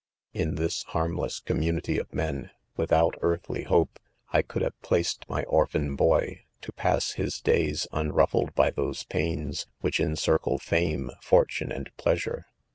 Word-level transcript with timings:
(24)._ 0.33 0.49
"*"In 0.49 0.55
this 0.63 0.81
harmless 0.83 1.39
community 1.39 1.99
of 1.99 2.11
men, 2.11 2.49
with 2.75 2.91
out 2.91 3.13
earthly 3.21 3.65
hope, 3.65 3.99
I 4.33 4.41
could 4.41 4.63
have 4.63 4.81
placed 4.81 5.29
my 5.29 5.43
op» 5.43 5.73
giiaii 5.73 5.95
boy, 5.95 6.41
to 6.61 6.71
pass 6.71 7.11
his 7.11 7.37
clays 7.39 7.85
unrufHed 7.93 8.55
by 8.55 8.71
those 8.71 9.01
THE 9.01 9.13
COWF 9.13 9.21
ESSIONS* 9.21 9.35
173 9.35 9.35
pains 9.35 9.67
which 9.81 9.99
encircle 9.99 10.57
fame, 10.57 11.11
.fortune 11.21 11.71
and 11.71 11.91
plea? 11.97 12.17
sure. 12.17 12.45